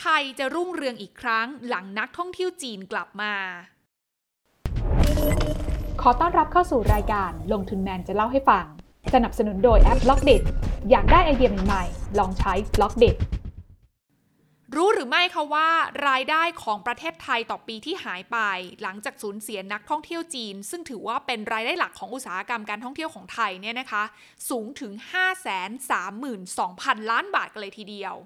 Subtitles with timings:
[0.00, 3.34] ไทยจะรุ่งเรืองอีกครั้งหลังนักท่องเที่ยวจีนกลับมา
[6.00, 8.64] ขอต้อนรับเข้าสู่รายการลงทุนแมนจะเล่าให้ฟัง
[9.14, 10.42] สนับสนุนโดยแอปบล็อกเด็ด
[10.90, 13.16] อยากได้ไอเดียใหม่ๆลองใช้บล็อกเด็ด
[14.76, 15.68] รู้หรือไม่คะว่า
[16.08, 18.38] รายได้ของประเทศไทยต่อปีที่หายไป
[18.82, 24.02] หลังจากสูญเสียนักท่องเที่ยวจีน ซึ่งถือว่าเป็นรายได้หลักของอุตสาหกรรมการท่องเที่ยวของไทยเนี่ยนะคะ
[24.50, 24.92] สูงถึง
[25.76, 28.16] 532,000 ล้านบาทกันเลยทีเดียว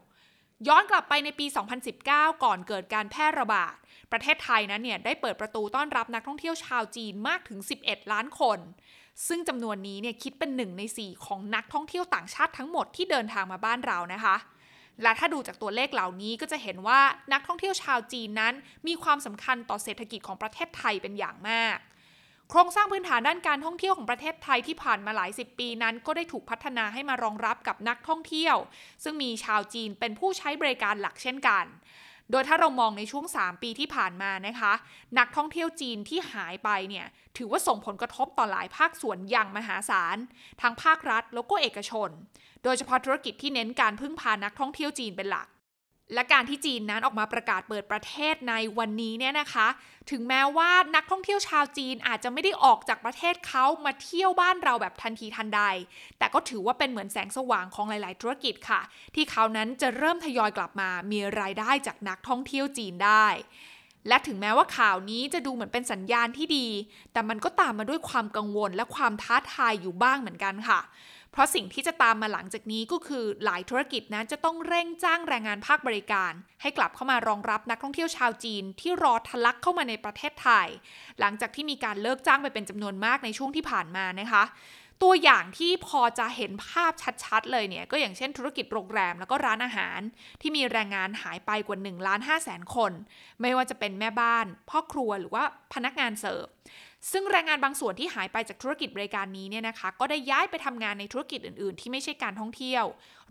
[0.68, 1.46] ย้อนกลับไปในปี
[1.94, 2.06] 2019
[2.44, 3.74] ก่อนเกิดการแพร่ระบาด
[4.12, 8.58] ประเทศไทยนั้นเนี่ยได้เปิดประตูต้อนรับนักท่องเที่ยวชาวจีนมากถึง 11 ล้านคน
[9.28, 14.36] ซึ่งจำนวนนี้เนี่ยคิดเป็นหนึ่งใน 4 ของนักท่องเที่ยวต่างชาติทั้งหมดที่เดินทางมาบ้านเรานะคะ
[15.02, 17.00] และถ้าดูจากตัวเลขเหล่านี้ก็จะเห็นว่า
[17.32, 18.54] นักท่องเที่ยวชาวจีนนั้น
[18.86, 21.78] มีความสำคัญต่อเศรษฐกิจของประเทศไทยเป็นอย่างมาก
[22.54, 28.56] โครงสร้างพื้นฐานด้านการท่องเที่ยวของประเทศไทยที่ผ่านมาหลายสิบปีนั้น ก็ได้ถูกพัฒนาให้มารองรับกับนักท่องเที่ยว
[29.02, 31.64] ซึ่งมีชาวจีนเป็นผู้ใช้บริการหลักเช่นกัน
[32.30, 34.72] โดยถ้าเรามองในช่วง 3 ปีที่ผ่านมานะคะ
[35.18, 40.16] นักท่องเที่ยวจีนที่หายไปเนี่ยถือว่าส่งผลกระทบต่อหลายภาคส่วนอย่างมหาศาล
[40.62, 42.10] ทั้งภาครัฐแล้วก็เอกชน
[42.64, 45.48] โดยเฉพาะธุรกิจที่เน้นการพึ่งพานักท่องเที่ยวจีนเป็นหลัก
[46.14, 49.68] และการที่จีนนั้นออกมาประกาศเปิดประเทศในวันนี้เนี่ยนะคะ
[50.10, 55.62] ถึงแม้ว่านักท่องเที่ยวชาวจีนอาจจะไม่ได้ออกจากประเทศเขามาเที่ยวบ้านเราแบบทันทีทันใด
[56.18, 58.80] แต่ก็ถือว่าเป็นเหมือนแสงสว่างของหลาย ๆ ธุรกิจค่ะ
[59.14, 63.26] ที่เขานั้นจะเริ่มทยอยกลับมามีรายได้จากนักท่องเที่ยวจีนได้
[64.08, 66.66] และถึงแม้ว่าข่าวนี้จะดูเหมือนเป็นสัญญาณที่ดี
[67.12, 70.80] แต่มันก็ตามมาด้วยความกังวลและความท้าทายอยู่บ้างเหมือนกันค่ะ
[71.32, 80.68] เพราะสิ่งที่จะตามมาหลังจากนี้ก็คือหลายธุรกิจนั้นจะต้องเร่งจ้างแรงงานภาคบริการ ให้กลับเข้ามารองรับนักท่องเที่ยวชาวจีนที่รอทะลักเข้ามาในประเทศไทย
[81.20, 84.44] หลังจากที่มีการเลิกจ้างไปเป็นจำนวนมากในช่วงที่ผ่านมานะคะ
[85.02, 86.92] ตัวอย่างที่พอจะเห็นภาพ
[87.24, 90.00] ชัดๆ เลยเนี่ยก็อย่างเช่นธุรกิจโรงแรมแล้วก็ร้านอาหาร
[90.40, 92.92] ที่มีแรงงานหายไปกว่า1ล้าน5แสนคน
[93.40, 96.46] ไม่ว่าจะเป็นแม่บ้าน พ่อครัวหรือว่าพนักงานเสิร์ฟ
[97.12, 102.84] ซึ่งแรงงานบางส่วนที่หายไปจากธุรกิจบริการนี้เนี่ยนะคะ ก็ได้ย้ายไปทำงานในธุรกิจอื่น ๆ ที่ไม่ใช่การท่องเที่ยว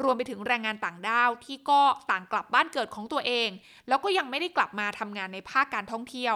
[0.03, 1.81] รวมไปถึงแรงงานต่างด้าวที่ก็
[2.11, 3.49] ต่างกลับบ้านเกิดของตัวเอง
[3.87, 6.35] แล้วก็ยังไม่ได้กลับมาทำงานในภาคการท่องเที่ยว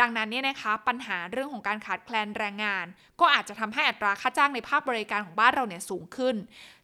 [0.00, 2.86] ดังนั้นเนี่ยนะคะปัญหาเรื่องของการขาดแคลนแรงงาน
[3.20, 6.36] ก็อาจจะทำให้อัตราค่าจ้างในภาคบริการของบ้านเราเนี่ยสูงขึ้น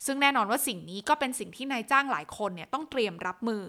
[0.07, 3.65] ซึ่งแน่นอนว่าสิ่งนี้ก็เป็นสิ่งที่นายจ้างหลายคนเนี่ยต้องเตรียมรับมือ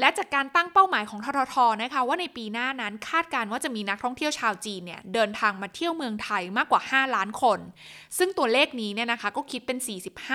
[0.00, 7.58] และจากการตั้งเป้าหมายของทททนะคะว่าในปีหน้านั้นคาดการว่าจะมีนักท่องเที่ยวชาวจีนเนี่ยเดินทางมาเที่ยวเมืองไทยมากกว่า 5 ล้านคน
[8.18, 9.78] ซึ่งตัวเลขนี้เนี่ยนะคะก็คิดเป็น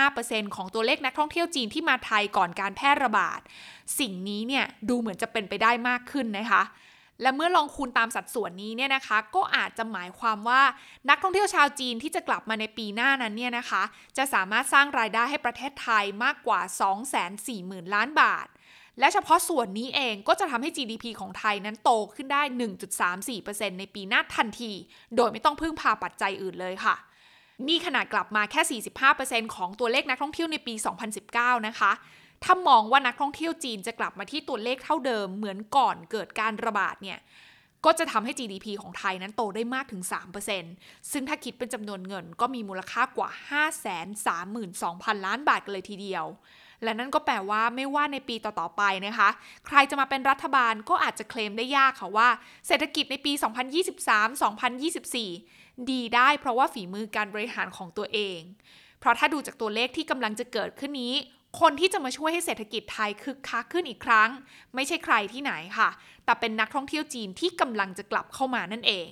[0.00, 3.40] 45%ของตัวเลขนักท่องเที่ยวจีนที่มาไทยก่อนการแพร่ระบาด
[3.98, 6.62] สิ่งนี้เนี่ยดูเหมือนจะเป็นไปได้มากขึ้นนะคะ
[7.22, 10.62] และเมื่อลองคูณตามสัดส่วนนี้เนี่ยนะคะ ก็อาจจะหมายความว่า
[11.08, 13.82] นักท่องเที่ยวชาวจีนที่จะกลับมาในปีหน้านั้นเนี่ยนะคะ
[14.16, 16.60] จะสามารถสร้างรายได้ให้ประเทศไทยมากกว่า
[17.28, 18.46] 240,000 ล้านบาท
[18.98, 22.42] และเฉพาะส่วนนี้เองก็จะทำให้ GDP ของไทยนั้นโตขึ้นได้
[23.10, 24.72] 1.34%ในปีหน้าทันที
[25.16, 26.96] โดยไม่ต้องพึ่งพาปัจจัยอื่นเลยค่ะ
[27.68, 28.80] นี่ขนาดกลับมาแค่
[29.14, 30.74] 45%ของตัวเลขนักท่องเที่ยวในปี
[31.20, 31.92] 2019 นะคะ
[32.44, 37.18] ถ้ามองว่านักท่องเที่ยวจีนจะกลับมาที่ตัวเลขเท่าเดิมเหมือนก่อนเกิดการระบาดเนี่ย
[37.84, 40.02] ก็จะทำให้ GDP ของไทยนั้นโตได้มากถึง
[40.56, 43.30] 3%ซึ่งถ้าคิดเป็นจำนวนเงินก็มีมูลค่ากว่า
[44.44, 46.24] 532,000 ล้านบาทกันเลยทีเดียว
[46.82, 49.28] และนั่นก็แปลว่าไม่ว่าในปีต่อ ๆ ไปนะคะ
[49.66, 52.28] ใครจะมาเป็นรัฐบาลก็อาจจะเคลมได้ยากค่ะว่า
[52.66, 53.32] เศรษฐกิจในปี
[55.40, 58.40] 2023-2024 ดีได้เพราะว่าฝีมือการบริหารของตัวเอง
[59.00, 61.14] เพราะถ้าดูจากตัวเลขที่กำลังจะเกิดขึ้นนี้
[61.60, 64.28] คนที่จะมาช่วยให้เศรษฐกิจไทยคึกคักขึ้นอีกครั้ง
[64.74, 65.88] ไม่ใช่ใครที่ไหนค่ะ
[66.24, 69.08] แต่เป็นนักท่องเที่ยวจีนที่กำลังจะกลับเข้ามานั่นเอง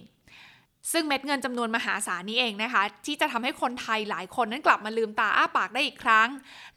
[0.92, 6.28] ซึ่งเม็ดเงินจำนวนมหาศาลนี้เองนะคะ ที่จะทำให้คนไทยหลายคนนั้นกลับมาลืมตาอ้าปากได้อีกครั้ง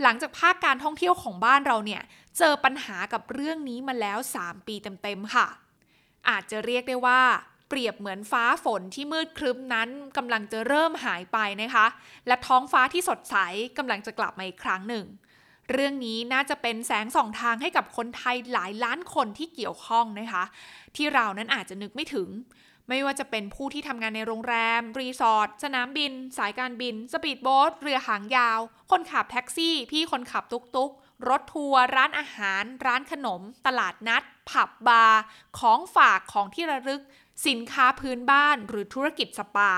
[0.02, 2.02] หลังจากภาคการท่องเที่ยวของบ้านเราเนี่ย
[2.38, 5.48] เจอปัญหากับเรื่องนี้มาแล้ว 3 ปีเต็มๆค่ะ
[6.30, 7.22] อาจจะเรียกได้ว่า
[7.70, 11.86] เปรียบเหมือนฟ้าฝนที่มืดครึ้มนั้นกำลังจะเริ่มหายไปนะคะ
[12.28, 13.36] และท้องฟ้าที่สดใส
[13.78, 15.06] กำลังจะกลับมาอีกครั้งหนึ่ง
[15.72, 20.44] เรื่องนี้น่าจะเป็นแสงส่องทางให้กับคนไทยหลายล้านคนที่เกี่ยวข้องนะคะ
[20.96, 22.30] ที่เรานั้นอาจจะนึกไม่ถึง
[22.90, 28.60] ไม่ว่าจะเป็นผู้ที่ทำงานในโรงแรม รีสอร์ทสนามบิน สายการบิน สปีดโบ๊ทเรือหางยาว
[28.92, 30.92] คนขับแท็กซี่ พี่คนขับตุกตุก
[31.30, 35.22] รถทัวร์ร้านอาหาร ร้านขนม ตลาดนัด ผับบาร์
[35.60, 37.02] ของฝากของที่ระลึก
[37.48, 39.74] สินค้าพื้นบ้านหรือธุรกิจสปา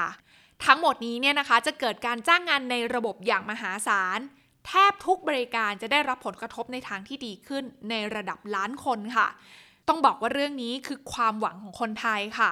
[0.66, 4.20] ทั้งหมดนี้เนี่ยนะคะจะเกิดการจ้างงานในระบบอย่างมหาศาล
[4.68, 9.28] แทบทุกบริการจะได้รับผลกระทบในทางที่ดีขึ้นในระดับล้านคนค่ะ
[9.88, 12.52] ต้องบอกว่าเรื่องนี้คือความหวังของคนไทยค่ะ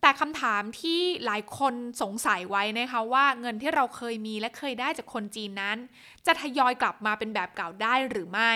[0.00, 5.78] แต่คำถามที่หลายคนสงสัยไว้นะคะว่าเงินที่เราเคยมีและเคยได้จากคนจีนนั้น
[6.26, 8.52] จะทยอยกลับมาเป็นแบบเก่าได้หรือไม่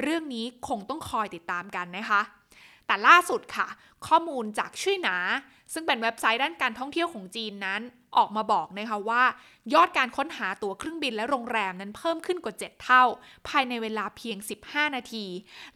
[0.00, 2.20] เรื่องนี้คงต้องคอยติดตามกันนะคะ
[2.86, 3.68] แต่ล่าสุดค่ะ
[4.06, 5.16] ข้อมูลจากชื่อหนา
[5.72, 7.80] ซึ่งเป็นเว็บไซต์ด้านการท่องเที่ยวของจีนนั้น
[8.16, 9.22] ออกมาบอกนะคะว่า
[9.74, 13.04] ยอดการค้นหาตั๋วเครื่องบินและโรงแรมนั้นเพิ่มขึ้นกว่า 7 เท่า
[13.48, 14.36] ภายในเวลาเพียง
[14.66, 15.24] 15 นาที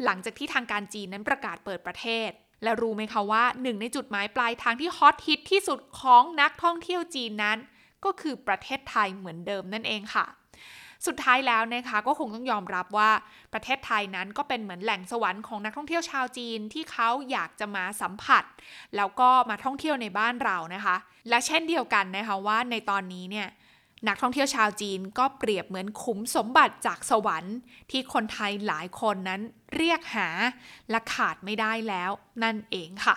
[0.05, 2.31] หลังจากที่ทางการจีนนั้นประกาศเปิดประเทศ
[2.63, 7.59] และรู้ไหมคะว่าหนึ่งในจุดหมายปลายทางที่ฮอตฮิตที่สุดของนักท่องเที่ยวจีนนั้น
[8.05, 10.27] ก็คือประเทศไทยเหมือนเดิมนั่นเองค่ะ
[11.07, 13.11] สุดท้ายแล้วนะคะก็คงต้องยอมรับว่า
[13.53, 18.45] ประเทศไทยนั้นก็เป็นเหมือนแหล่งสวรรค์ของนักท่องเที่ยวชาวจีนที่เขาอยากจะมาสัมผัส
[18.97, 20.97] แล้วก็มาท่องเที่ยวในบ้านเรานะคะ
[21.29, 23.49] และเช่นเดียวกันนะคะว่าในตอนนี้เนี่ย
[24.09, 27.57] นักท่องเที่ยวชาวจีนก็เปรียบเหมือนขุมสมบัติจากสวรรค์
[27.91, 29.41] ที่คนไทยหลายคนนั้น
[29.77, 30.29] เรียกหา
[30.91, 32.11] และขาดไม่ได้แล้ว
[32.43, 33.17] นั่นเองค่ะ